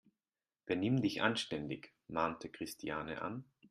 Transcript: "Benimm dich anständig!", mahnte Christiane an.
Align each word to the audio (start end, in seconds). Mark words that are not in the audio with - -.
"Benimm 0.65 0.99
dich 1.03 1.21
anständig!", 1.21 1.93
mahnte 2.07 2.49
Christiane 2.49 3.21
an. 3.21 3.45